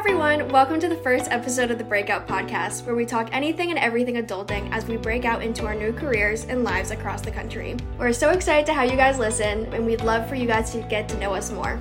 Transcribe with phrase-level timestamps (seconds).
[0.00, 3.78] everyone, welcome to the first episode of the Breakout Podcast, where we talk anything and
[3.78, 7.76] everything adulting as we break out into our new careers and lives across the country.
[7.98, 10.80] We're so excited to have you guys listen, and we'd love for you guys to
[10.88, 11.78] get to know us more.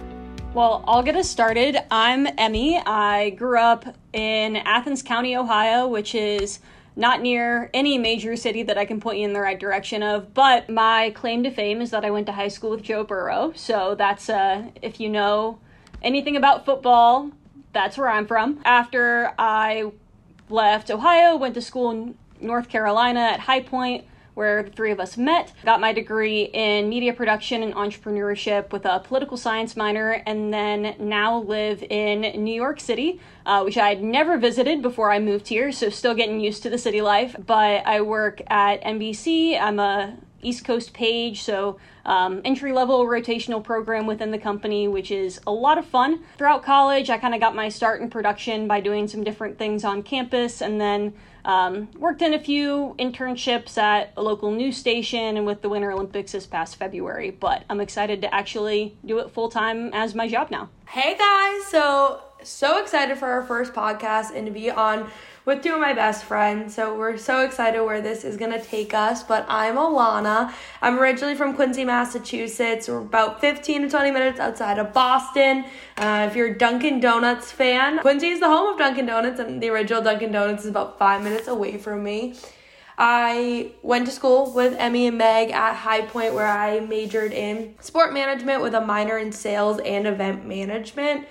[0.54, 1.77] Well, I'll get us started.
[1.89, 2.77] I'm Emmy.
[2.86, 6.59] I grew up in Athens County, Ohio, which is
[6.97, 10.33] not near any major city that I can point you in the right direction of.
[10.33, 13.54] But my claim to fame is that I went to high school with Joe Burrow.
[13.55, 15.59] So that's, uh, if you know
[16.01, 17.31] anything about football,
[17.73, 18.59] that's where I'm from.
[18.65, 19.91] After I
[20.50, 25.00] left Ohio, went to school in North Carolina at High Point, where the three of
[25.00, 25.51] us met.
[25.65, 30.95] Got my degree in media production and entrepreneurship with a political science minor, and then
[30.97, 35.50] now live in New York City, uh, which I had never visited before I moved
[35.50, 37.36] here, so still getting used to the city life.
[37.45, 39.59] But I work at NBC.
[39.59, 45.12] I'm a East Coast page, so um, entry level rotational program within the company, which
[45.12, 46.23] is a lot of fun.
[46.38, 49.84] Throughout college, I kind of got my start in production by doing some different things
[49.84, 51.14] on campus, and then
[51.46, 55.92] um, worked in a few internships at a local news station and with the Winter
[55.92, 57.31] Olympics this past February.
[57.31, 60.70] But I'm excited to actually do it full time as my job now.
[60.88, 65.09] Hey guys, so so excited for our first podcast and to be on
[65.50, 66.75] with two of my best friends.
[66.75, 69.23] So we're so excited where this is going to take us.
[69.23, 70.53] But I'm Alana.
[70.80, 72.88] I'm originally from Quincy, Massachusetts.
[72.88, 75.66] We're about 15 to 20 minutes outside of Boston.
[75.97, 79.59] Uh, if you're a Dunkin' Donuts fan, Quincy is the home of Dunkin' Donuts, and
[79.59, 82.36] the original Dunkin' Donuts is about five minutes away from me.
[83.00, 87.73] I went to school with Emmy and Meg at High Point, where I majored in
[87.80, 91.25] sport management with a minor in sales and event management.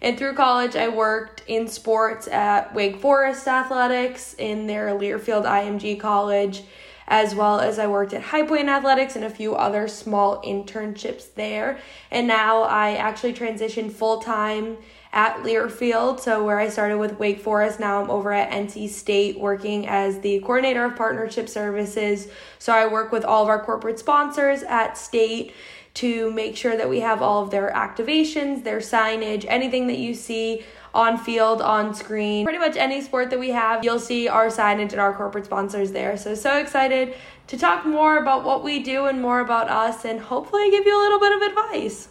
[0.00, 5.98] And through college, I worked in sports at Wake Forest Athletics in their Learfield IMG
[5.98, 6.62] College,
[7.08, 11.34] as well as I worked at High Point Athletics and a few other small internships
[11.34, 11.78] there.
[12.10, 14.76] And now I actually transitioned full time
[15.12, 16.20] at Learfield.
[16.20, 20.20] So, where I started with Wake Forest, now I'm over at NC State working as
[20.20, 22.28] the coordinator of partnership services.
[22.58, 25.54] So, I work with all of our corporate sponsors at State
[25.98, 30.14] to make sure that we have all of their activations, their signage, anything that you
[30.14, 30.62] see
[30.94, 32.44] on field, on screen.
[32.44, 35.90] Pretty much any sport that we have, you'll see our signage and our corporate sponsors
[35.90, 36.16] there.
[36.16, 37.14] So, so excited
[37.48, 40.96] to talk more about what we do and more about us and hopefully give you
[40.96, 42.08] a little bit of advice.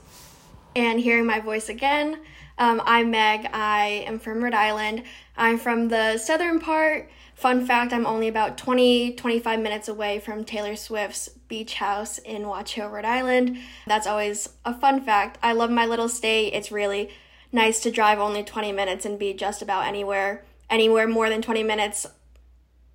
[0.75, 2.19] And hearing my voice again,
[2.57, 3.47] um, I'm Meg.
[3.53, 5.03] I am from Rhode Island.
[5.37, 10.43] I'm from the southern part Fun fact I'm only about 20 25 minutes away from
[10.43, 13.59] Taylor Swift's beach house in Watch Hill, Rhode Island.
[13.85, 15.37] That's always a fun fact.
[15.43, 16.55] I love my little state.
[16.55, 17.11] It's really
[17.51, 20.45] nice to drive only 20 minutes and be just about anywhere.
[20.67, 22.07] Anywhere more than 20 minutes,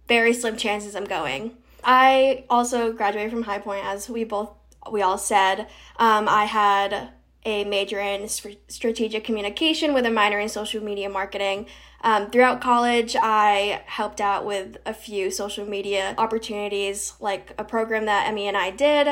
[0.08, 1.56] very slim chances I'm going.
[1.84, 4.50] I also graduated from High Point, as we both
[4.90, 5.68] we all said.
[5.98, 7.10] Um, I had
[7.44, 11.66] a major in strategic communication with a minor in social media marketing.
[12.04, 18.06] Um, throughout college, I helped out with a few social media opportunities, like a program
[18.06, 19.06] that Emmy and I did,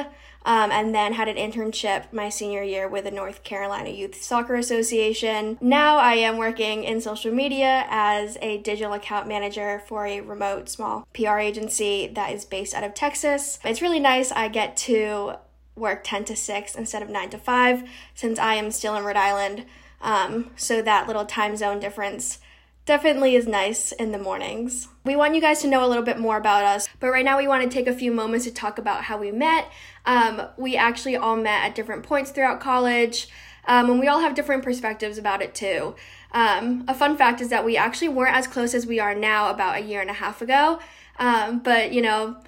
[0.44, 4.56] um, and then had an internship my senior year with the North Carolina Youth Soccer
[4.56, 5.56] Association.
[5.60, 10.69] Now I am working in social media as a digital account manager for a remote
[10.69, 13.60] small PR agency that is based out of Texas.
[13.64, 14.32] It's really nice.
[14.32, 15.36] I get to
[15.80, 19.16] work 10 to 6 instead of 9 to 5 since I am still in Rhode
[19.16, 19.64] Island.
[20.00, 22.38] Um, so that little time zone difference
[22.86, 24.88] definitely is nice in the mornings.
[25.04, 27.38] We want you guys to know a little bit more about us, but right now
[27.38, 29.70] we want to take a few moments to talk about how we met.
[30.06, 33.28] Um, we actually all met at different points throughout college,
[33.66, 35.94] um, and we all have different perspectives about it too.
[36.32, 39.50] Um, a fun fact is that we actually weren't as close as we are now
[39.50, 40.80] about a year and a half ago,
[41.19, 42.38] um, but you know,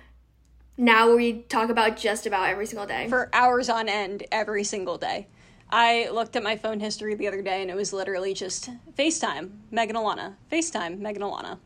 [0.82, 3.09] now we talk about just about every single day.
[3.09, 5.28] For hours on end, every single day.
[5.70, 9.50] I looked at my phone history the other day and it was literally just FaceTime,
[9.71, 10.34] Megan Alana.
[10.50, 11.59] FaceTime, Megan Alana.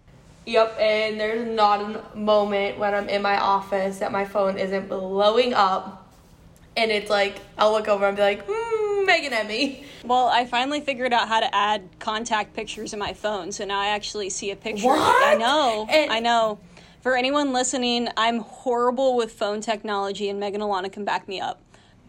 [0.45, 4.89] Yep, and there's not a moment when I'm in my office that my phone isn't
[4.89, 6.05] blowing up.
[6.77, 9.83] And it's like, I'll look over and be like, mm, Megan Emmy.
[10.05, 13.81] Well, I finally figured out how to add contact pictures in my phone, so now
[13.81, 14.87] I actually see a picture.
[14.87, 15.27] What?
[15.27, 16.61] I know, and- I know.
[17.07, 21.63] For anyone listening, I'm horrible with phone technology, and Megan Alana can back me up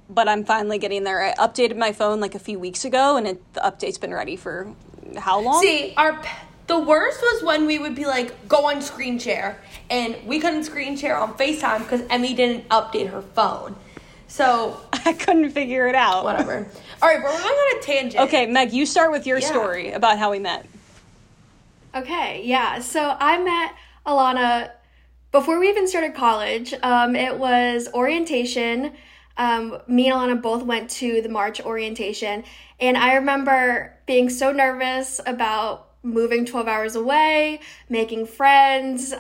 [0.09, 1.21] but I'm finally getting there.
[1.21, 4.35] I updated my phone like a few weeks ago, and it, the update's been ready
[4.35, 4.73] for
[5.17, 5.61] how long?
[5.61, 6.19] See, our
[6.65, 9.61] the worst was when we would be like, go on screen share,
[9.91, 13.75] and we couldn't screen share on Facetime because Emmy didn't update her phone.
[14.27, 16.23] So I couldn't figure it out.
[16.23, 16.65] Whatever.
[17.03, 18.23] All right, but we're going on a tangent.
[18.23, 19.47] Okay, Meg, you start with your yeah.
[19.47, 20.65] story about how we met.
[21.94, 22.79] Okay, yeah.
[22.79, 23.75] So I met
[24.07, 24.71] Alana
[25.37, 26.73] before we even started college.
[26.81, 28.93] Um, it was orientation
[29.37, 32.43] um, me and Alana both went to the March orientation,
[32.79, 39.13] and I remember being so nervous about moving 12 hours away, making friends.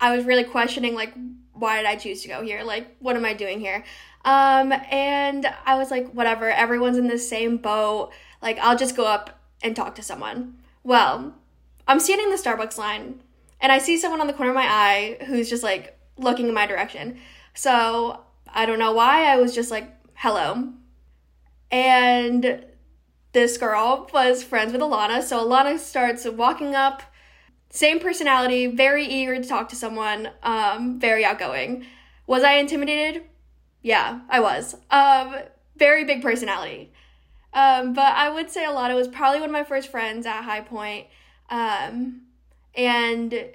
[0.00, 1.12] I was really questioning, like,
[1.52, 2.62] why did I choose to go here?
[2.62, 3.84] Like, what am I doing here?
[4.24, 8.10] Um, and I was like, whatever, everyone's in the same boat.
[8.40, 10.56] Like, I'll just go up and talk to someone.
[10.82, 11.34] Well,
[11.86, 13.20] I'm standing in the Starbucks line
[13.60, 16.54] and I see someone on the corner of my eye who's just like looking in
[16.54, 17.18] my direction.
[17.54, 20.72] So I don't know why, I was just like, hello.
[21.70, 22.64] And
[23.32, 25.22] this girl was friends with Alana.
[25.22, 27.02] So Alana starts walking up,
[27.70, 31.84] same personality, very eager to talk to someone, um, very outgoing.
[32.26, 33.24] Was I intimidated?
[33.82, 34.76] Yeah, I was.
[34.90, 35.36] Um,
[35.76, 36.92] very big personality.
[37.52, 40.60] Um, but I would say Alana was probably one of my first friends at High
[40.60, 41.06] Point.
[41.50, 42.22] Um,
[42.74, 43.46] and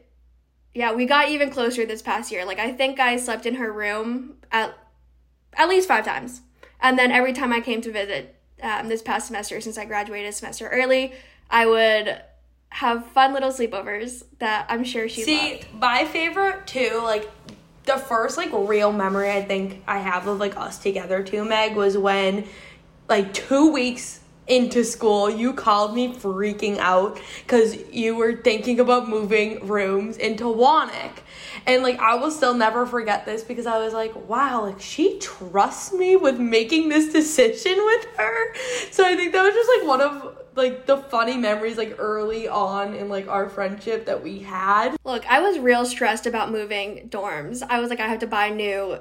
[0.74, 2.46] yeah, we got even closer this past year.
[2.46, 4.78] Like I think I slept in her room at
[5.56, 6.42] at least five times.
[6.82, 10.30] And then every time I came to visit um, this past semester, since I graduated
[10.30, 11.14] a semester early,
[11.50, 12.22] I would
[12.70, 15.68] have fun little sleepovers that I'm sure she See, loved.
[15.76, 17.30] my favorite too, like
[17.86, 21.76] the first like real memory I think I have of like us together too, Meg,
[21.76, 22.48] was when
[23.08, 29.08] like two weeks into school, you called me freaking out because you were thinking about
[29.08, 31.20] moving rooms into Wanek.
[31.66, 35.18] And like I will still never forget this because I was like, wow, like she
[35.20, 38.56] trusts me with making this decision with her.
[38.92, 42.48] So I think that was just like one of like the funny memories like early
[42.48, 44.96] on in like our friendship that we had.
[45.04, 47.64] Look, I was real stressed about moving dorms.
[47.68, 49.00] I was like, I have to buy new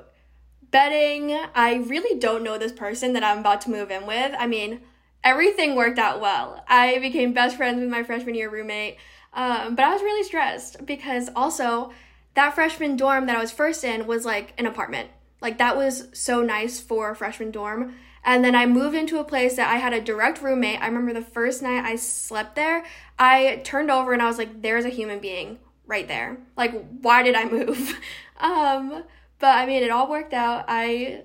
[0.70, 1.38] bedding.
[1.54, 4.34] I really don't know this person that I'm about to move in with.
[4.38, 4.80] I mean,
[5.24, 6.64] everything worked out well.
[6.68, 8.96] I became best friends with my freshman year roommate.
[9.32, 11.92] Um, but I was really stressed because also
[12.34, 15.10] that freshman dorm that I was first in was like an apartment.
[15.40, 17.94] Like that was so nice for a freshman dorm.
[18.24, 20.80] And then I moved into a place that I had a direct roommate.
[20.80, 22.84] I remember the first night I slept there,
[23.18, 26.38] I turned over and I was like, there's a human being right there.
[26.56, 27.98] Like, why did I move?
[28.38, 29.02] um,
[29.38, 30.66] but I mean, it all worked out.
[30.68, 31.24] I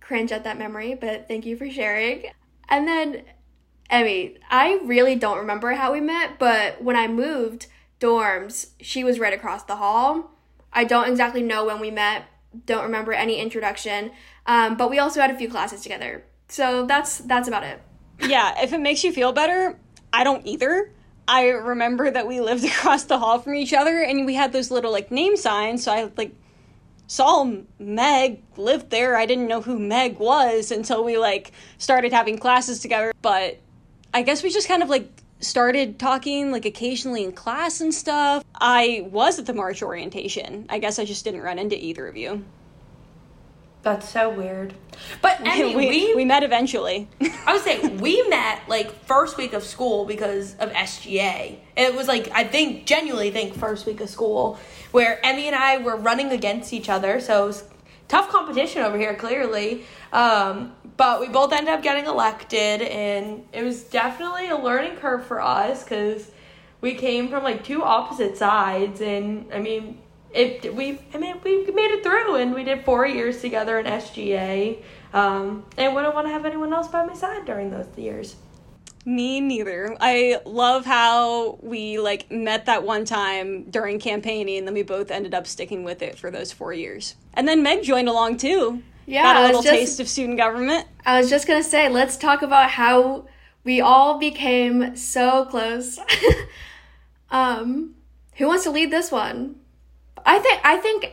[0.00, 2.26] cringe at that memory, but thank you for sharing.
[2.68, 3.22] And then,
[3.90, 7.66] Emmy, I really don't remember how we met, but when I moved
[8.00, 10.30] dorms, she was right across the hall.
[10.72, 12.24] I don't exactly know when we met,
[12.66, 14.10] don't remember any introduction,
[14.46, 16.24] um, but we also had a few classes together.
[16.48, 17.82] So that's that's about it.
[18.20, 19.78] yeah, if it makes you feel better,
[20.12, 20.92] I don't either.
[21.26, 24.70] I remember that we lived across the hall from each other and we had those
[24.70, 26.34] little like name signs, so I like
[27.08, 27.50] saw
[27.80, 29.16] Meg lived there.
[29.16, 33.12] I didn't know who Meg was until we like started having classes together.
[33.20, 33.58] But
[34.14, 35.10] I guess we just kind of like
[35.40, 38.44] started talking like occasionally in class and stuff.
[38.54, 40.66] I was at the March orientation.
[40.68, 42.44] I guess I just didn't run into either of you.
[43.82, 44.74] That's so weird.
[45.22, 47.08] But Emmy, we, we, we met eventually.
[47.46, 51.58] I would say we met like first week of school because of SGA.
[51.76, 54.58] It was like I think genuinely think first week of school
[54.90, 57.20] where Emmy and I were running against each other.
[57.20, 57.64] So it was
[58.08, 59.84] tough competition over here, clearly.
[60.12, 65.24] Um, but we both ended up getting elected, and it was definitely a learning curve
[65.24, 66.30] for us because
[66.80, 69.00] we came from like two opposite sides.
[69.00, 69.98] And I mean,
[70.32, 73.86] it we I mean we made it through, and we did four years together in
[73.86, 74.82] SGA.
[75.12, 78.36] Um, and wouldn't want to have anyone else by my side during those years.
[79.04, 79.96] Me neither.
[80.00, 85.10] I love how we like met that one time during campaigning, and then we both
[85.10, 87.14] ended up sticking with it for those four years.
[87.32, 88.82] And then Meg joined along too.
[89.06, 90.86] Yeah, got a little just- taste of student government.
[91.06, 93.26] I was just gonna say, let's talk about how
[93.64, 95.98] we all became so close.
[97.30, 97.94] um,
[98.34, 99.56] who wants to lead this one?
[100.28, 101.12] I think I think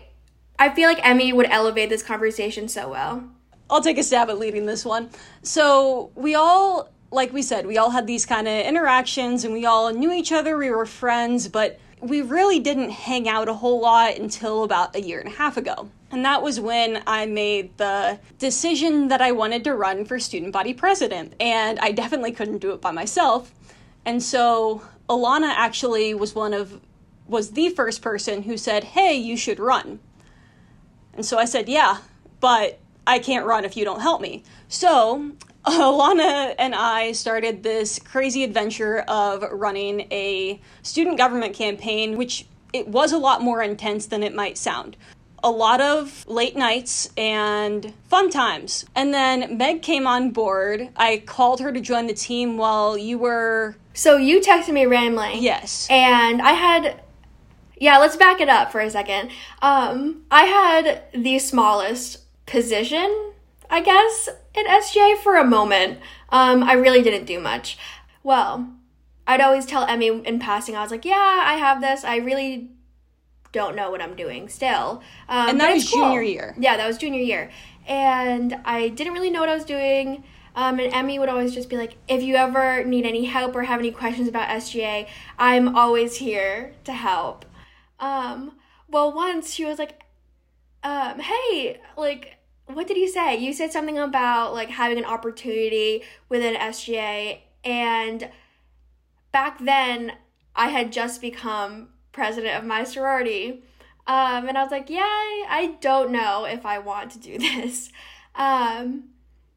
[0.59, 3.23] I feel like Emmy would elevate this conversation so well.
[3.69, 5.09] I'll take a stab at leading this one.
[5.41, 9.65] So we all, like we said, we all had these kind of interactions, and we
[9.65, 10.57] all knew each other.
[10.57, 15.01] We were friends, but we really didn't hang out a whole lot until about a
[15.01, 15.89] year and a half ago.
[16.11, 20.51] And that was when I made the decision that I wanted to run for student
[20.51, 21.33] body president.
[21.39, 23.53] And I definitely couldn't do it by myself.
[24.03, 26.81] And so Alana actually was one of
[27.27, 29.99] was the first person who said, "Hey, you should run."
[31.13, 31.97] And so I said, "Yeah,
[32.39, 35.31] but I can't run if you don't help me." So
[35.65, 42.87] Alana and I started this crazy adventure of running a student government campaign, which it
[42.87, 44.95] was a lot more intense than it might sound.
[45.43, 48.85] A lot of late nights and fun times.
[48.93, 50.89] And then Meg came on board.
[50.95, 53.75] I called her to join the team while you were.
[53.95, 55.39] So you texted me randomly.
[55.39, 55.87] Yes.
[55.89, 57.01] And I had
[57.77, 59.31] yeah, let's back it up for a second.
[59.61, 63.33] Um, I had the smallest position,
[63.69, 65.99] I guess, in SGA for a moment.
[66.29, 67.77] Um, I really didn't do much.
[68.23, 68.69] Well,
[69.27, 72.03] I'd always tell Emmy in passing, I was like, yeah, I have this.
[72.03, 72.71] I really
[73.51, 75.01] don't know what I'm doing still.
[75.29, 76.01] Um, and that was cool.
[76.01, 76.55] junior year.
[76.59, 77.49] Yeah, that was junior year.
[77.87, 80.23] And I didn't really know what I was doing.
[80.55, 83.63] Um, and Emmy would always just be like, if you ever need any help or
[83.63, 87.44] have any questions about SGA, I'm always here to help.
[87.99, 90.03] Um, well, once she was like,
[90.83, 92.37] um, hey, like,
[92.67, 93.37] what did you say?
[93.37, 97.39] You said something about like having an opportunity within SGA.
[97.63, 98.29] And
[99.31, 100.13] back then,
[100.55, 103.63] I had just become president of my sorority.
[104.07, 107.91] Um, and I was like, yeah, I don't know if I want to do this.
[108.35, 109.09] Um,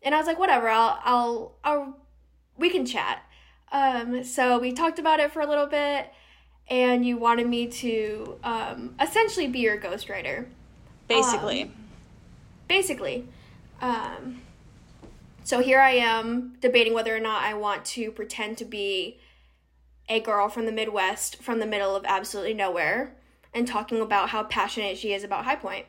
[0.03, 1.99] and I was like, whatever, I'll, I'll, I'll,
[2.57, 3.23] we can chat.
[3.71, 6.11] Um, so we talked about it for a little bit,
[6.69, 10.47] and you wanted me to um, essentially be your ghostwriter.
[11.09, 11.63] Basically.
[11.63, 11.73] Um,
[12.69, 13.29] basically.
[13.81, 14.43] Um,
[15.45, 19.19] so here I am debating whether or not I want to pretend to be
[20.09, 23.15] a girl from the Midwest from the middle of absolutely nowhere
[23.55, 25.87] and talking about how passionate she is about High Point.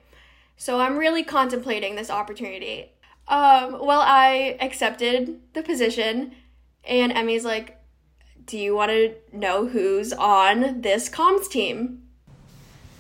[0.58, 2.92] So I'm really contemplating this opportunity.
[3.28, 6.34] Um, well, I accepted the position,
[6.84, 7.79] and Emmy's like,
[8.50, 12.02] Do you want to know who's on this comms team?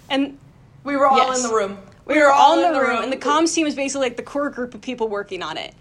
[0.08, 0.38] And
[0.84, 1.44] we were all yes.
[1.44, 1.80] in the room.
[2.06, 4.16] We, we were, all in the, room, room, and the comms team is basically like
[4.16, 5.74] the core group of people working on it.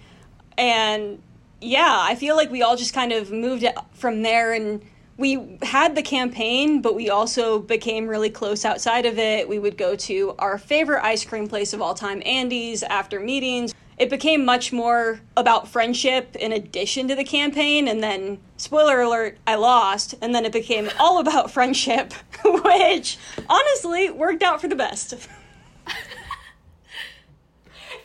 [0.57, 1.21] And
[1.61, 4.83] yeah, I feel like we all just kind of moved from there and
[5.19, 9.47] we had the campaign, but we also became really close outside of it.
[9.51, 13.75] We would go to our favorite ice cream place of all time, Andy's, after meetings.
[13.99, 17.89] It became much more about friendship in addition to the campaign.
[17.89, 20.15] And then, spoiler alert, I lost.
[20.21, 22.13] And then it became all about friendship,
[22.45, 25.15] which honestly worked out for the best.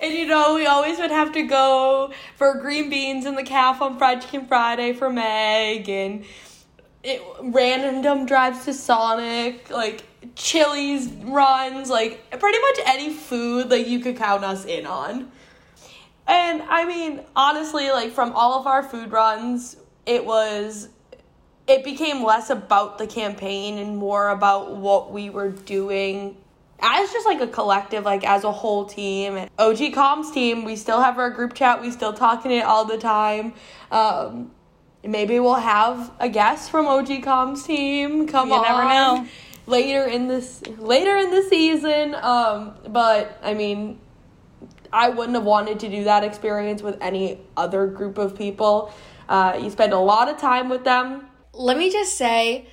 [0.02, 3.82] And you know, we always would have to go for green beans in the caf
[3.82, 6.26] on Fried Chicken Friday for Meg and
[7.04, 10.04] it, random drives to Sonic, like
[10.36, 15.32] Chili's runs, like pretty much any food like you could count us in on.
[16.28, 20.90] And I mean, honestly, like from all of our food runs, it was
[21.68, 26.38] it became less about the campaign and more about what we were doing
[26.82, 29.38] as just like a collective, like as a whole team.
[29.38, 32.86] And OG Comms team, we still have our group chat, we still talking it all
[32.86, 33.54] the time.
[33.92, 34.52] Um,
[35.04, 38.62] maybe we'll have a guest from OG Comms team come you on.
[38.64, 39.28] never know.
[39.66, 42.16] Later in this later in the season.
[42.16, 44.00] Um, but I mean
[44.94, 48.94] I wouldn't have wanted to do that experience with any other group of people.
[49.28, 51.28] Uh, you spend a lot of time with them.
[51.52, 52.68] Let me just say,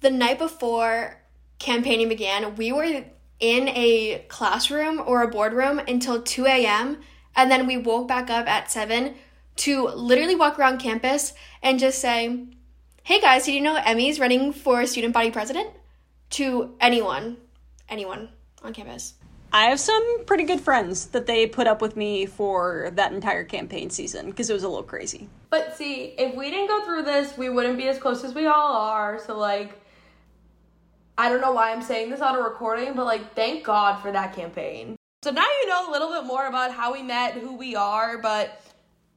[0.00, 1.20] the night before
[1.58, 3.04] campaigning began, we were
[3.40, 7.00] in a classroom or a boardroom until 2 a.m.
[7.34, 9.14] And then we woke back up at 7
[9.56, 12.46] to literally walk around campus and just say,
[13.02, 15.70] hey guys, did you know Emmy's running for student body president?
[16.30, 17.36] To anyone,
[17.88, 18.30] anyone
[18.62, 19.14] on campus.
[19.54, 23.44] I have some pretty good friends that they put up with me for that entire
[23.44, 25.28] campaign season because it was a little crazy.
[25.50, 28.46] But see, if we didn't go through this, we wouldn't be as close as we
[28.46, 29.18] all are.
[29.18, 29.78] So, like,
[31.18, 34.10] I don't know why I'm saying this on a recording, but like, thank God for
[34.10, 34.96] that campaign.
[35.22, 38.16] So now you know a little bit more about how we met, who we are,
[38.18, 38.62] but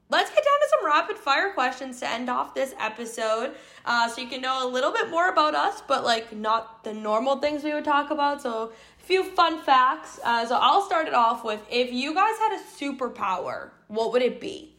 [0.10, 4.22] let's get down to some rapid fire questions to end off this episode uh, so
[4.22, 7.64] you can know a little bit more about us but like not the normal things
[7.64, 8.72] we would talk about so
[9.06, 12.62] few fun facts uh, so i'll start it off with if you guys had a
[12.80, 14.76] superpower what would it be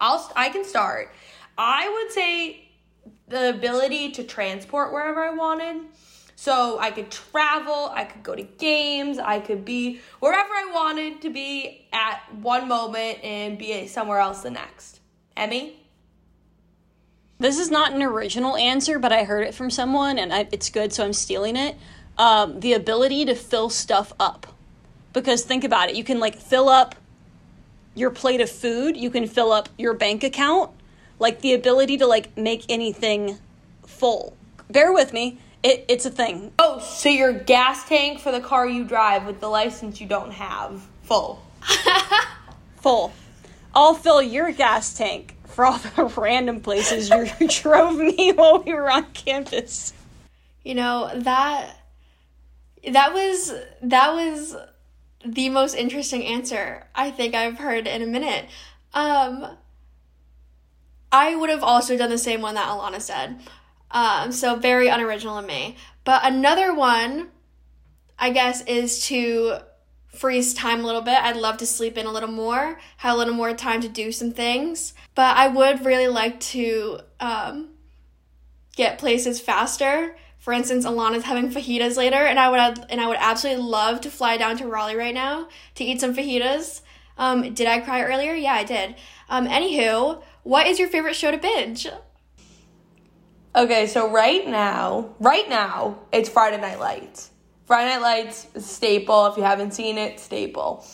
[0.00, 1.12] i'll i can start
[1.58, 2.68] i would say
[3.28, 5.82] the ability to transport wherever i wanted
[6.38, 11.22] so I could travel, I could go to games, I could be wherever I wanted
[11.22, 15.00] to be at one moment and be somewhere else the next.
[15.34, 15.82] Emmy?
[17.38, 20.68] This is not an original answer, but I heard it from someone and I, it's
[20.68, 21.76] good, so I'm stealing it.
[22.18, 24.46] Um, the ability to fill stuff up.
[25.12, 26.94] Because think about it, you can like fill up
[27.94, 30.70] your plate of food, you can fill up your bank account,
[31.18, 33.38] like the ability to like make anything
[33.86, 34.36] full.
[34.70, 35.38] Bear with me.
[35.62, 36.52] It, it's a thing.
[36.58, 40.32] Oh, so your gas tank for the car you drive with the license you don't
[40.32, 41.42] have full.
[42.76, 43.12] full.
[43.74, 48.74] I'll fill your gas tank for all the random places you drove me while we
[48.74, 49.92] were on campus.
[50.62, 51.76] You know, that
[52.92, 53.52] that was
[53.82, 54.56] that was
[55.24, 58.46] the most interesting answer I think I've heard in a minute.
[58.94, 59.56] Um
[61.12, 63.38] I would have also done the same one that Alana said.
[63.90, 65.76] Um, so very unoriginal of me.
[66.04, 67.28] But another one,
[68.18, 69.58] I guess, is to
[70.08, 71.22] freeze time a little bit.
[71.22, 74.10] I'd love to sleep in a little more, have a little more time to do
[74.12, 74.94] some things.
[75.14, 77.70] But I would really like to um,
[78.74, 80.16] get places faster.
[80.46, 84.10] For instance, Alana's having fajitas later, and I would and I would absolutely love to
[84.12, 86.82] fly down to Raleigh right now to eat some fajitas.
[87.18, 88.32] Um, did I cry earlier?
[88.32, 88.94] Yeah, I did.
[89.28, 91.88] Um, anywho, what is your favorite show to binge?
[93.56, 97.32] Okay, so right now, right now, it's Friday Night Lights.
[97.64, 99.26] Friday Night Lights, staple.
[99.26, 100.86] If you haven't seen it, staple.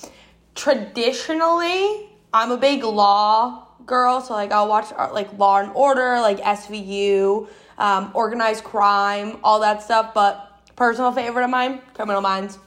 [0.54, 6.20] Traditionally, I'm a big law girl, so like I'll watch uh, like Law and Order,
[6.20, 10.14] like SVU, um, organized crime, all that stuff.
[10.14, 12.58] But personal favorite of mine, Criminal Minds.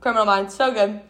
[0.00, 1.00] Criminal Minds, so good.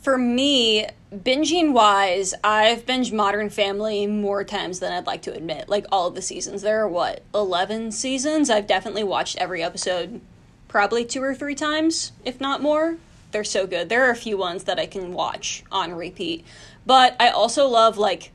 [0.00, 5.68] For me, binging wise, I've binged Modern Family more times than I'd like to admit.
[5.68, 6.62] Like all of the seasons.
[6.62, 8.48] There are what, 11 seasons?
[8.48, 10.20] I've definitely watched every episode
[10.68, 12.96] probably two or three times, if not more.
[13.32, 13.88] They're so good.
[13.88, 16.44] There are a few ones that I can watch on repeat.
[16.86, 18.32] But I also love like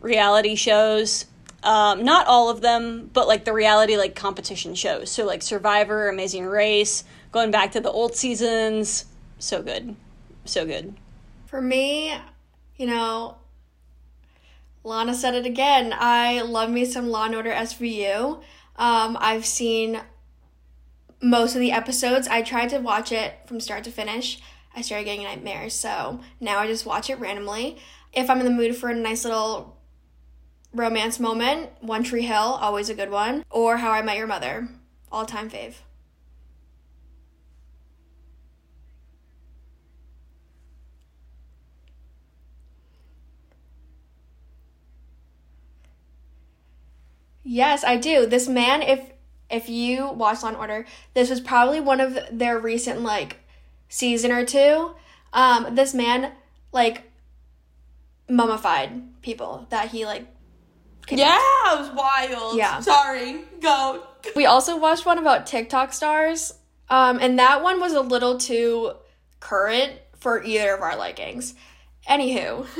[0.00, 1.26] reality shows.
[1.62, 5.10] Um, not all of them, but like the reality like competition shows.
[5.10, 9.04] So like Survivor, Amazing Race, going back to the old seasons.
[9.38, 9.94] So good.
[10.44, 10.94] So good.
[11.46, 12.14] For me,
[12.76, 13.36] you know,
[14.84, 15.94] Lana said it again.
[15.96, 18.42] I love me some Law and Order SVU.
[18.76, 20.00] Um, I've seen
[21.20, 22.26] most of the episodes.
[22.28, 24.40] I tried to watch it from start to finish.
[24.74, 27.76] I started getting nightmares, so now I just watch it randomly.
[28.12, 29.76] If I'm in the mood for a nice little
[30.72, 34.68] romance moment, One Tree Hill, always a good one, or How I Met Your Mother,
[35.10, 35.74] all time fave.
[47.42, 48.26] Yes, I do.
[48.26, 49.10] This man, if
[49.50, 53.38] if you watch Law and Order, this was probably one of their recent like
[53.88, 54.94] season or two.
[55.32, 56.32] Um, this man
[56.70, 57.10] like
[58.28, 60.26] mummified people that he like.
[61.18, 62.56] Yeah, it was wild.
[62.56, 62.80] Yeah.
[62.80, 64.04] Sorry, go.
[64.36, 66.52] We also watched one about TikTok stars,
[66.88, 68.92] um, and that one was a little too
[69.40, 71.54] current for either of our likings.
[72.08, 72.66] Anywho.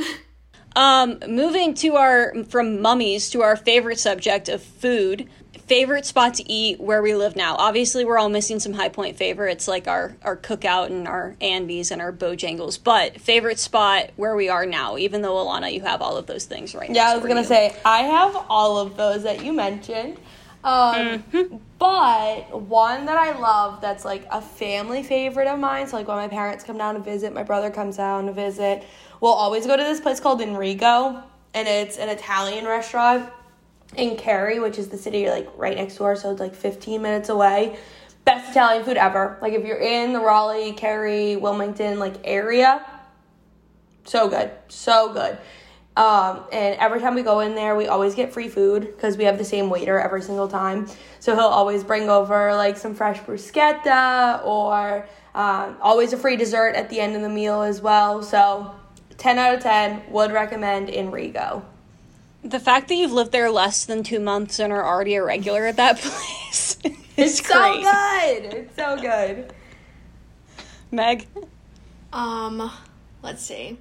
[0.77, 5.29] Um, moving to our from mummies to our favorite subject of food.
[5.71, 7.55] Favorite spot to eat where we live now.
[7.55, 11.93] Obviously, we're all missing some high point favorites like our our cookout and our Andy's
[11.93, 12.83] and our Bojangles.
[12.83, 16.45] But favorite spot where we are now, even though Alana, you have all of those
[16.45, 20.19] things right Yeah, I was gonna say I have all of those that you mentioned.
[20.65, 21.59] Um, Mm-hmm.
[21.79, 25.87] But one that I love that's like a family favorite of mine.
[25.87, 28.83] So like when my parents come down to visit, my brother comes down to visit.
[29.21, 31.23] We'll always go to this place called Enrico,
[31.55, 33.31] and it's an Italian restaurant
[33.97, 36.17] in Cary, which is the city like right next door.
[36.17, 37.79] So it's like 15 minutes away.
[38.25, 39.39] Best Italian food ever.
[39.41, 42.85] Like if you're in the Raleigh, Cary, Wilmington like area,
[44.05, 45.39] so good, so good.
[45.97, 49.25] Um, and every time we go in there, we always get free food because we
[49.25, 50.87] have the same waiter every single time.
[51.19, 56.75] So he'll always bring over like some fresh bruschetta or um, always a free dessert
[56.75, 58.23] at the end of the meal as well.
[58.23, 58.75] So
[59.19, 61.65] 10 out of 10 would recommend Enrico.
[62.43, 65.67] The fact that you've lived there less than two months and are already a regular
[65.67, 68.55] at that place is It's so good.
[68.55, 69.53] It's so good.
[70.91, 71.27] Meg,
[72.13, 72.71] Um,
[73.23, 73.79] let's see.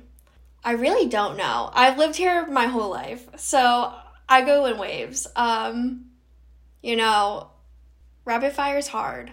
[0.63, 1.71] I really don't know.
[1.73, 3.93] I've lived here my whole life, so
[4.27, 5.25] I go in waves.
[5.35, 6.05] Um,
[6.83, 7.49] you know,
[8.25, 9.31] rapid fire is hard.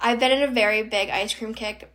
[0.00, 1.92] I've been in a very big ice cream kick.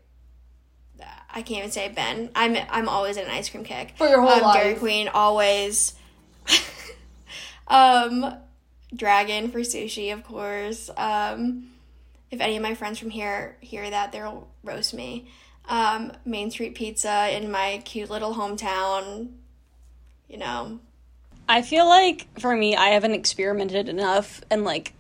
[1.34, 2.30] I can't even say been.
[2.36, 4.76] I'm I'm always in an ice cream kick For your whole um, Dairy.
[4.76, 5.94] Queen always.
[7.68, 8.36] um,
[8.96, 10.90] Dragon for sushi, of course.
[10.98, 11.72] Um,
[12.30, 15.28] if any of my friends from here hear that, they'll roast me.
[15.68, 19.30] Um, Main Street Pizza in my cute little hometown.
[20.28, 20.80] You know,
[21.48, 24.94] I feel like for me, I haven't experimented enough and like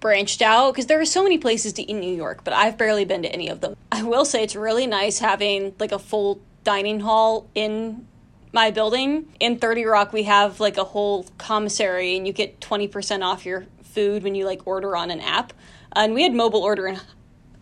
[0.00, 2.76] branched out because there are so many places to eat in New York, but I've
[2.76, 3.76] barely been to any of them.
[3.90, 8.06] I will say it's really nice having like a full dining hall in
[8.52, 9.32] my building.
[9.40, 13.66] In 30 Rock, we have like a whole commissary and you get 20% off your
[13.82, 15.52] food when you like order on an app.
[15.94, 16.98] And we had mobile ordering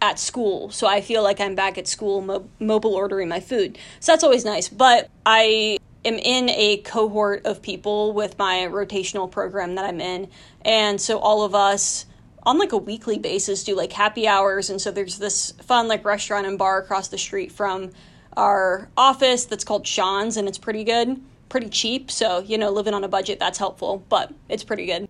[0.03, 3.79] at school, so I feel like I'm back at school mo- mobile ordering my food.
[3.99, 4.69] So that's always nice.
[4.69, 10.29] But I am in a cohort of people with my rotational program that I'm in,
[10.65, 12.07] and so all of us
[12.45, 16.03] on like a weekly basis do like happy hours and so there's this fun like
[16.07, 17.91] restaurant and bar across the street from
[18.37, 22.95] our office that's called Sean's and it's pretty good pretty cheap so you know living
[22.95, 25.09] on a budget that's helpful but it's pretty good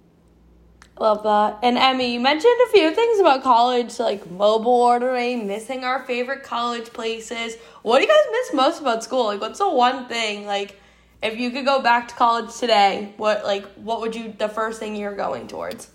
[1.01, 1.59] Love that.
[1.63, 6.43] And Emmy, you mentioned a few things about college, like mobile ordering, missing our favorite
[6.43, 7.57] college places.
[7.81, 9.25] What do you guys miss most about school?
[9.25, 10.79] Like, what's the one thing like
[11.23, 14.79] If you could go back to college today, what like what would you the first
[14.79, 15.91] thing you're going towards?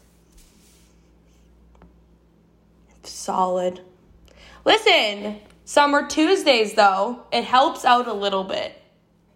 [3.04, 3.82] Solid.
[4.66, 8.82] Listen, summer Tuesdays though, it helps out a little bit.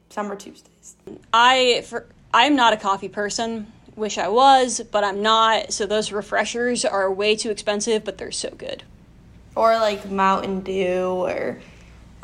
[0.09, 0.95] Summer Tuesdays.
[1.33, 3.71] I for I'm not a coffee person.
[3.95, 5.73] Wish I was, but I'm not.
[5.73, 8.83] So those refreshers are way too expensive, but they're so good.
[9.55, 11.59] Or like Mountain Dew or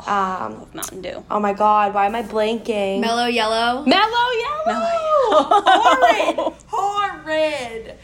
[0.06, 1.24] um Love Mountain Dew.
[1.30, 3.00] oh my god, why am I blanking?
[3.00, 3.84] Mellow yellow.
[3.84, 4.30] Mellow
[4.66, 4.90] yellow.
[5.30, 6.54] horrid.
[6.68, 7.94] Horrid.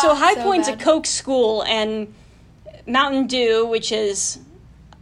[0.00, 0.80] so High so Point's bad.
[0.80, 2.12] a Coke school, and
[2.86, 4.38] Mountain Dew, which is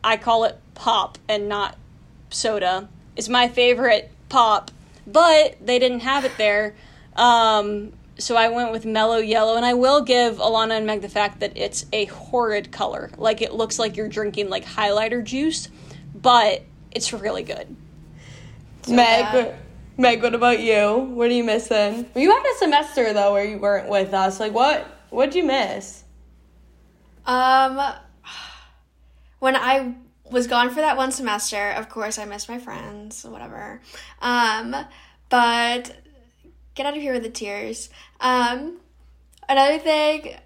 [0.06, 1.76] I call it pop and not
[2.30, 4.70] soda, is my favorite pop.
[5.04, 6.74] But they didn't have it there,
[7.16, 9.56] um, so I went with Mellow Yellow.
[9.56, 13.42] And I will give Alana and Meg the fact that it's a horrid color, like
[13.42, 15.68] it looks like you're drinking like highlighter juice,
[16.14, 17.76] but it's really good.
[18.88, 19.58] Meg, bad.
[19.96, 20.98] Meg, what about you?
[21.14, 22.06] What are you missing?
[22.14, 24.38] You had a semester though where you weren't with us.
[24.38, 24.86] Like what?
[25.10, 26.04] What'd you miss?
[27.26, 27.80] Um,
[29.38, 29.94] when I
[30.30, 33.80] was gone for that one semester, of course I missed my friends, whatever.
[34.20, 34.74] Um,
[35.28, 35.96] but
[36.74, 37.90] get out of here with the tears.
[38.20, 38.78] Um,
[39.48, 40.36] another thing,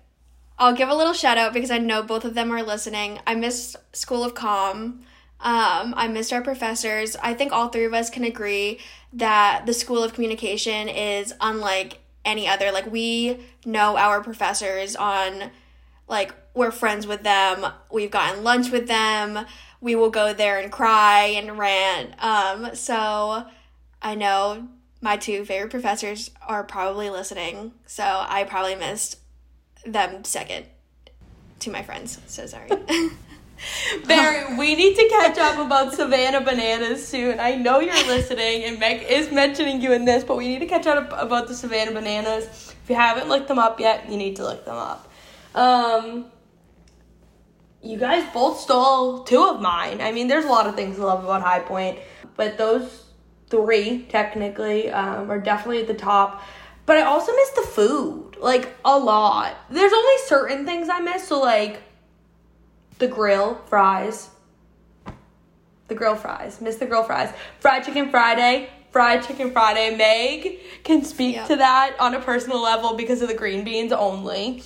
[0.58, 3.18] I'll give a little shout out because I know both of them are listening.
[3.26, 5.02] I missed School of Comm.
[5.42, 7.16] Um, I missed our professors.
[7.22, 8.78] I think all three of us can agree
[9.14, 12.70] that the School of Communication is unlike any other.
[12.72, 15.50] Like, we know our professors on
[16.08, 19.46] like we're friends with them we've gotten lunch with them
[19.80, 23.44] we will go there and cry and rant um so
[24.02, 24.68] i know
[25.00, 29.18] my two favorite professors are probably listening so i probably missed
[29.86, 30.66] them second
[31.58, 32.70] to my friends so sorry
[34.06, 37.38] Barry, we need to catch up about Savannah Bananas soon.
[37.40, 40.66] I know you're listening, and Meg is mentioning you in this, but we need to
[40.66, 42.46] catch up about the Savannah Bananas.
[42.82, 45.10] If you haven't looked them up yet, you need to look them up.
[45.54, 46.26] Um,
[47.82, 50.00] you guys both stole two of mine.
[50.00, 51.98] I mean, there's a lot of things I love about High Point,
[52.36, 53.06] but those
[53.48, 56.42] three technically um, are definitely at the top.
[56.86, 59.56] But I also miss the food, like a lot.
[59.70, 61.82] There's only certain things I miss, so like
[62.98, 64.30] the grill fries.
[65.88, 66.60] The grill fries.
[66.60, 67.32] Miss the grill fries.
[67.60, 68.70] Fried chicken Friday.
[68.90, 69.96] Fried chicken Friday.
[69.96, 71.48] Meg can speak Yep.
[71.48, 74.62] to that on a personal level because of the green beans only.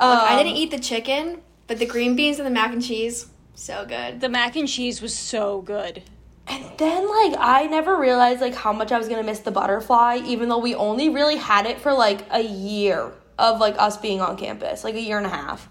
[0.00, 3.26] Um, i didn't eat the chicken but the green beans and the mac and cheese
[3.54, 6.02] so good The mac and cheese was so good.
[6.46, 10.20] And then like I never realized like how much I was gonna miss the butterfly,
[10.24, 14.20] even though we only really had it for like a year of like us being
[14.20, 15.68] on campus, like a year and a half.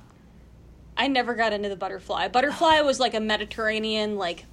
[0.98, 2.28] I never got into the butterfly.
[2.30, 4.46] Butterfly was like a Mediterranean like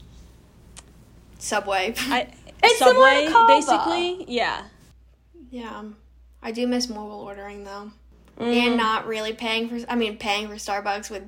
[1.38, 2.29] subway I,
[2.62, 3.46] It's similar subway to Cava.
[3.55, 4.24] basically.
[4.29, 4.62] Yeah.
[5.50, 5.85] yeah
[6.42, 7.92] i do miss mobile ordering though
[8.40, 8.55] Mm.
[8.57, 11.22] and not really paying for i mean paying for starbucks with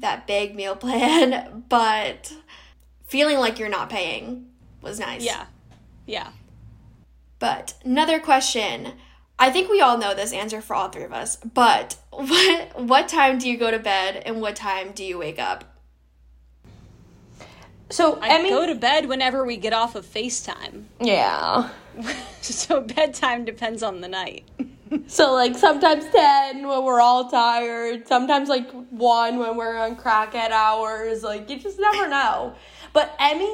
[0.00, 2.32] that big meal plan but
[3.06, 4.46] feeling like you're not paying
[4.82, 5.46] was nice Yeah.
[6.06, 6.30] Yeah.
[7.38, 8.94] but another question
[9.38, 13.08] i think we all know this answer for all three of us but what what
[13.08, 15.64] time do you go to bed and what time do you wake up
[17.90, 20.84] So I Emmy, go to bed whenever we get off of FaceTime.
[21.00, 21.68] yeah.
[22.40, 24.44] so bedtime depends on the night.
[25.06, 30.50] So like sometimes ten when we're all tired, sometimes like one when we're on crackhead
[30.50, 31.22] hours.
[31.22, 32.54] Like you just never know.
[32.92, 33.52] But Emmy,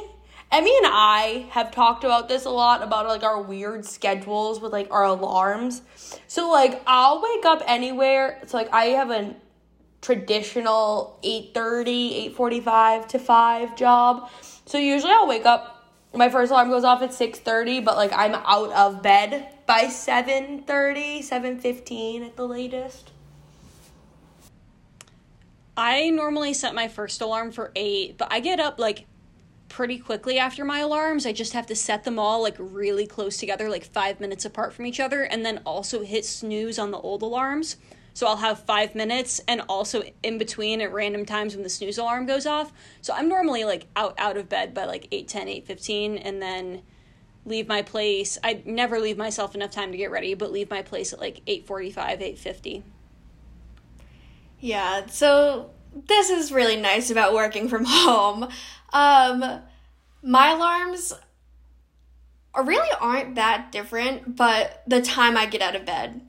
[0.52, 4.72] Emmy and I have talked about this a lot about like our weird schedules with
[4.72, 5.82] like our alarms.
[6.26, 8.40] So like I'll wake up anywhere.
[8.46, 9.34] So like I have a
[10.00, 14.30] traditional 8:30, 8:45 to 5 job.
[14.66, 15.76] So usually I'll wake up
[16.12, 21.22] my first alarm goes off at 6:30, but like I'm out of bed by 7:30,
[21.22, 23.12] 7:15 at the latest.
[25.76, 29.06] I normally set my first alarm for 8, but I get up like
[29.68, 31.24] pretty quickly after my alarms.
[31.24, 34.72] I just have to set them all like really close together, like 5 minutes apart
[34.72, 37.76] from each other and then also hit snooze on the old alarms.
[38.12, 41.96] So I'll have 5 minutes and also in between at random times when the snooze
[41.96, 42.72] alarm goes off.
[43.02, 46.82] So I'm normally like out out of bed by like 8:10, 8:15 and then
[47.44, 48.38] leave my place.
[48.44, 51.42] I never leave myself enough time to get ready, but leave my place at like
[51.46, 52.82] 8:45, 8:50.
[54.60, 55.70] Yeah, so
[56.06, 58.48] this is really nice about working from home.
[58.92, 59.62] Um,
[60.22, 61.12] my alarms
[62.56, 66.20] really aren't that different, but the time I get out of bed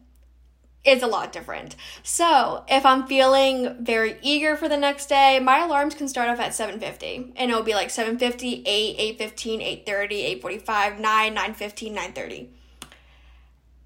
[0.83, 1.75] it's a lot different.
[2.01, 6.39] So if I'm feeling very eager for the next day, my alarms can start off
[6.39, 12.47] at 7.50 and it'll be like 7.50, 8, 8.15, 8.30, 8.45, 9, 9.15, 9.30.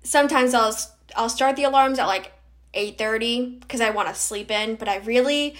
[0.04, 0.76] Sometimes I'll,
[1.16, 2.32] I'll start the alarms at like
[2.74, 5.56] 8.30 because I want to sleep in, but I really,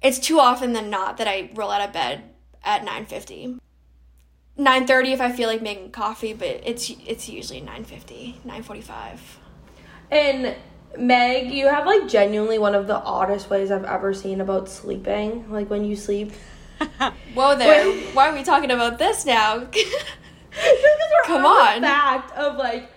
[0.00, 2.22] it's too often than not that I roll out of bed
[2.62, 3.58] at 9.50.
[4.56, 9.18] 9.30 if I feel like making coffee, but it's it's usually 9.50, 9.45.
[10.10, 10.54] And
[10.98, 15.50] Meg, you have like genuinely one of the oddest ways I've ever seen about sleeping.
[15.50, 16.32] Like when you sleep.
[17.34, 17.92] Whoa there!
[18.12, 19.66] Why are we talking about this now?
[21.26, 21.80] Come on.
[21.80, 22.90] The fact of like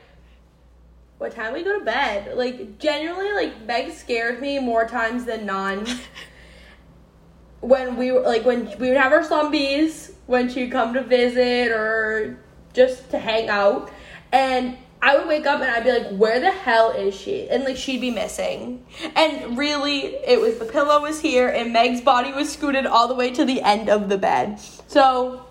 [1.17, 2.37] what time we go to bed.
[2.37, 5.87] Like genuinely, like Meg scared me more times than none.
[7.61, 11.71] when we were like when we would have our slumbies when she'd come to visit
[11.71, 12.39] or
[12.73, 13.91] just to hang out,
[14.31, 17.47] and I would wake up and I'd be like, where the hell is she?
[17.49, 18.85] And like she'd be missing.
[19.15, 23.13] And really, it was the pillow was here and Meg's body was scooted all the
[23.13, 24.59] way to the end of the bed.
[24.87, 25.45] So,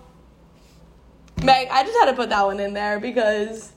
[1.43, 3.71] Meg, I just had to put that one in there because.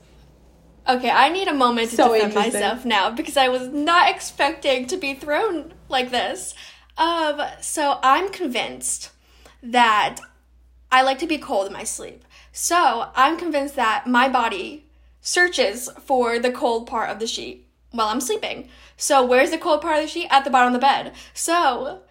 [0.89, 4.87] Okay, I need a moment to so defend myself now because I was not expecting
[4.87, 6.53] to be thrown like this.
[6.97, 9.11] Um, so I'm convinced
[9.63, 10.17] that
[10.91, 12.25] I like to be cold in my sleep.
[12.51, 14.85] So I'm convinced that my body
[15.21, 18.67] searches for the cold part of the sheet while I'm sleeping.
[18.97, 20.27] So, where's the cold part of the sheet?
[20.29, 21.13] At the bottom of the bed.
[21.33, 22.01] So,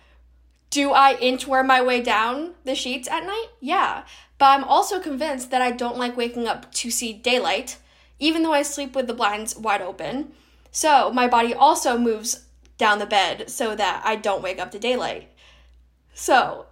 [0.70, 3.48] do I inchworm my way down the sheets at night?
[3.60, 4.04] Yeah.
[4.38, 7.76] But I'm also convinced that I don't like waking up to see daylight,
[8.18, 10.32] even though I sleep with the blinds wide open.
[10.70, 12.44] So, my body also moves
[12.78, 15.30] down the bed so that I don't wake up to daylight.
[16.14, 16.66] So,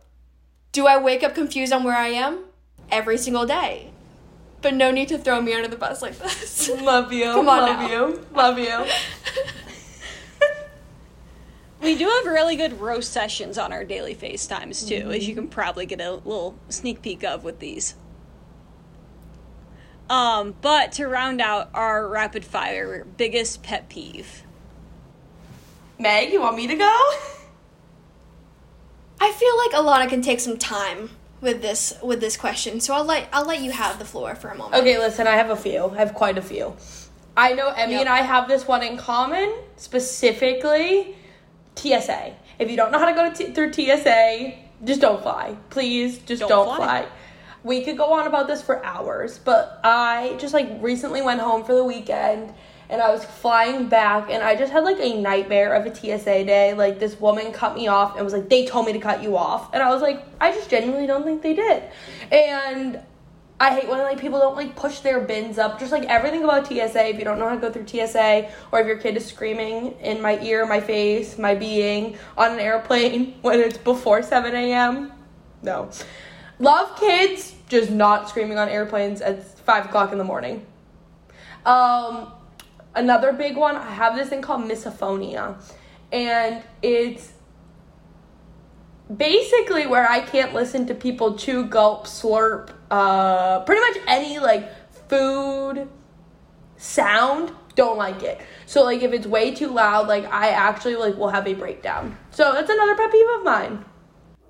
[0.72, 2.44] do I wake up confused on where I am?
[2.90, 3.90] Every single day
[4.60, 6.68] but no need to throw me under the bus like this.
[6.82, 7.24] Love you.
[7.24, 7.88] Come on Love now.
[7.88, 8.26] you.
[8.34, 8.84] Love you.
[11.82, 15.10] we do have really good roast sessions on our daily FaceTimes too, mm-hmm.
[15.12, 17.94] as you can probably get a little sneak peek of with these.
[20.10, 24.42] Um, but to round out our rapid fire biggest pet peeve.
[25.98, 27.12] Meg, you want me to go?
[29.20, 32.80] I feel like Alana can take some time with this with this question.
[32.80, 34.80] So I'll let I'll let you have the floor for a moment.
[34.82, 35.86] Okay, listen, I have a few.
[35.86, 36.74] I have quite a few.
[37.36, 38.00] I know Emmy yep.
[38.00, 41.14] and I have this one in common, specifically
[41.76, 42.34] TSA.
[42.58, 45.56] If you don't know how to go to t- through TSA, just don't fly.
[45.70, 47.02] Please, just don't, don't fly.
[47.02, 47.06] fly.
[47.62, 51.64] We could go on about this for hours, but I just like recently went home
[51.64, 52.52] for the weekend
[52.90, 56.44] and I was flying back and I just had like a nightmare of a TSA
[56.44, 56.74] day.
[56.74, 59.36] Like this woman cut me off and was like, they told me to cut you
[59.36, 59.72] off.
[59.74, 61.82] And I was like, I just genuinely don't think they did.
[62.32, 63.00] And
[63.60, 65.78] I hate when like people don't like push their bins up.
[65.78, 68.80] Just like everything about TSA, if you don't know how to go through TSA, or
[68.80, 73.34] if your kid is screaming in my ear, my face, my being on an airplane
[73.42, 75.12] when it's before 7 a.m.
[75.62, 75.90] No.
[76.60, 80.64] Love kids, just not screaming on airplanes at 5 o'clock in the morning.
[81.66, 82.32] Um,
[82.94, 85.56] Another big one, I have this thing called misophonia.
[86.10, 87.32] And it's
[89.14, 94.70] basically where I can't listen to people chew, gulp, slurp, uh, pretty much any like
[95.08, 95.88] food
[96.76, 97.52] sound.
[97.74, 98.40] Don't like it.
[98.66, 102.16] So like if it's way too loud, like I actually like will have a breakdown.
[102.30, 103.84] So that's another pet peeve of mine.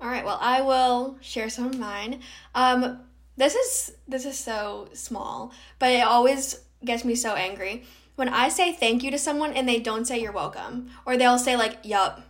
[0.01, 2.21] All right, well I will share some of mine.
[2.55, 3.01] Um,
[3.37, 7.85] this is this is so small, but it always gets me so angry
[8.19, 11.39] when I say thank you to someone and they don't say you're welcome, or they'll
[11.39, 12.21] say like yup.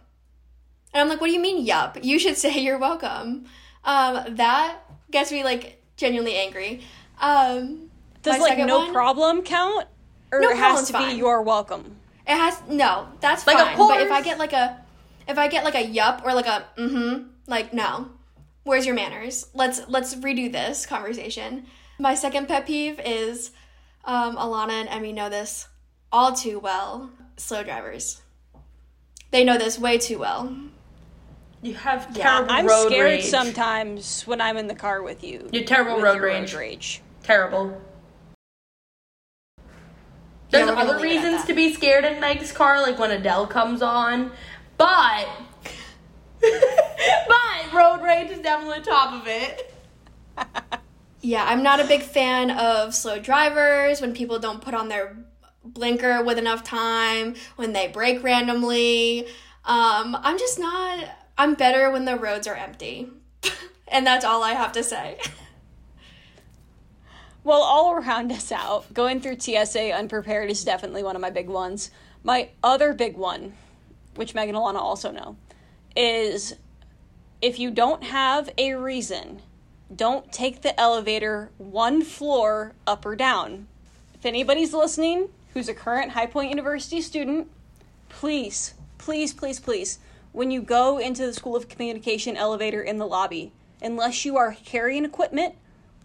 [0.94, 1.98] And I'm like, what do you mean yup?
[2.04, 3.46] You should say you're welcome.
[3.84, 4.78] Um, that
[5.10, 6.82] gets me like genuinely angry.
[7.20, 7.90] Um,
[8.22, 9.88] Does like no one, problem count?
[10.32, 11.10] Or no it has to fine.
[11.10, 11.96] be you're welcome?
[12.28, 13.76] It has no, that's like fine.
[13.76, 14.80] But if I get like a
[15.28, 18.12] if I get like a yup or like a mm-hmm, like no.
[18.62, 19.48] Where's your manners?
[19.56, 21.66] Let's let's redo this conversation.
[21.98, 23.50] My second pet peeve is
[24.06, 25.68] um, Alana and Emmy know this
[26.12, 28.22] all too well slow drivers.
[29.32, 30.56] They know this way too well.
[31.62, 33.26] You have terrible yeah, I'm road scared rage.
[33.26, 35.50] sometimes when I'm in the car with you.
[35.52, 36.54] You're terrible road, rage.
[36.54, 37.02] road rage.
[37.24, 37.82] Terrible.
[40.52, 44.32] There's yeah, other reasons to be scared in Meg's car, like when Adele comes on,
[44.78, 45.28] but
[46.42, 49.76] but road rage is definitely top of it.
[51.22, 55.18] yeah, I'm not a big fan of slow drivers when people don't put on their
[55.74, 59.28] blinker with enough time, when they break randomly.
[59.66, 63.10] Um, I'm just not, I'm better when the roads are empty.
[63.88, 65.20] and that's all I have to say.
[67.42, 68.94] Well, I'll round us out.
[68.94, 71.90] Going through TSA unprepared is definitely one of my big ones.
[72.22, 73.54] My other big one,
[74.16, 75.38] which Megan and Alana also know,
[75.96, 76.56] is
[77.42, 79.42] if you don't have a reason,
[79.96, 83.68] don't take the elevator one floor up or down.
[84.14, 87.50] If anybody's listening who's a current High Point University student,
[88.08, 90.00] please, please, please, please,
[90.32, 94.56] when you go into the School of Communication elevator in the lobby, unless you are
[94.66, 95.56] carrying equipment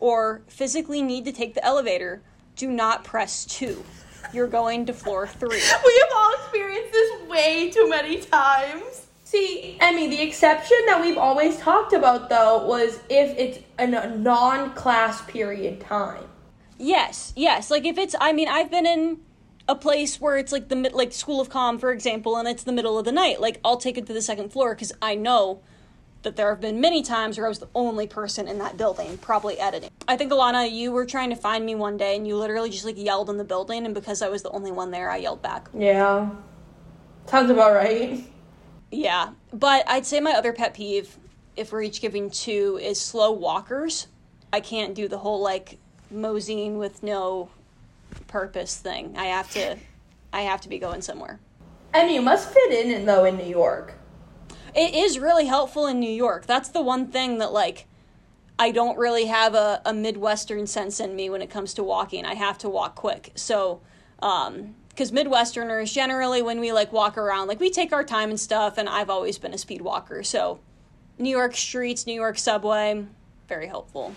[0.00, 2.22] or physically need to take the elevator,
[2.56, 3.84] do not press two.
[4.32, 5.60] You're going to floor three.
[5.84, 9.06] We have all experienced this way too many times.
[9.24, 14.72] See, Emmy, the exception that we've always talked about though was if it's a non
[14.74, 16.24] class period time.
[16.78, 17.70] Yes, yes.
[17.70, 19.18] Like if it's, I mean, I've been in
[19.68, 22.62] a place where it's like the mid, like School of Comm for example, and it's
[22.62, 23.40] the middle of the night.
[23.40, 25.60] Like I'll take it to the second floor because I know
[26.22, 29.18] that there have been many times where I was the only person in that building,
[29.18, 29.90] probably editing.
[30.08, 32.84] I think Alana, you were trying to find me one day and you literally just
[32.84, 35.42] like yelled in the building, and because I was the only one there, I yelled
[35.42, 35.68] back.
[35.72, 36.30] Yeah.
[37.26, 38.24] Sounds about right.
[38.90, 41.16] Yeah, but I'd say my other pet peeve,
[41.56, 44.06] if we're each giving two, is slow walkers.
[44.52, 45.78] I can't do the whole like
[46.10, 47.48] moseying with no
[48.26, 49.14] purpose thing.
[49.16, 49.76] I have to,
[50.32, 51.40] I have to be going somewhere.
[51.92, 53.94] And you must fit in though in New York.
[54.74, 56.46] It is really helpful in New York.
[56.46, 57.86] That's the one thing that like
[58.58, 62.24] I don't really have a, a Midwestern sense in me when it comes to walking.
[62.24, 63.32] I have to walk quick.
[63.34, 63.80] So,
[64.20, 68.38] um, because Midwesterners generally, when we like walk around, like we take our time and
[68.38, 70.22] stuff, and I've always been a speed walker.
[70.22, 70.60] So,
[71.18, 73.04] New York streets, New York subway,
[73.48, 74.14] very helpful.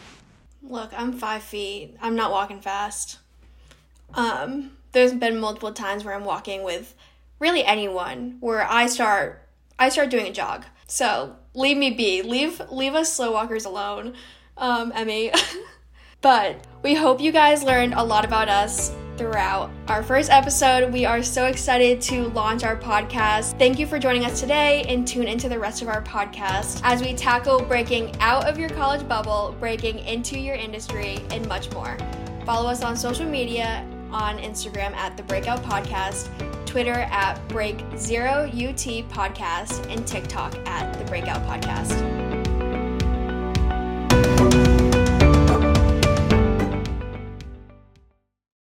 [0.62, 1.98] Look, I'm five feet.
[2.00, 3.20] I'm not walking fast.
[4.14, 6.96] Um, there's been multiple times where I'm walking with
[7.40, 9.44] really anyone where I start
[9.80, 10.66] I start doing a jog.
[10.88, 12.22] So leave me be.
[12.22, 14.16] Leave leave us slow walkers alone,
[14.58, 15.32] um, Emmy.
[16.22, 20.94] but we hope you guys learned a lot about us throughout our first episode.
[20.94, 23.58] We are so excited to launch our podcast.
[23.58, 27.02] Thank you for joining us today and tune into the rest of our podcast as
[27.02, 31.98] we tackle breaking out of your college bubble, breaking into your industry, and much more.
[32.46, 36.30] Follow us on social media on Instagram at the Breakout Podcast,
[36.66, 42.27] Twitter at Break Zero UT Podcast, and TikTok at the Breakout Podcast.